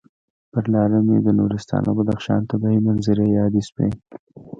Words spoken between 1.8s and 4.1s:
او بدخشان طبعي منظرې یادې شوې.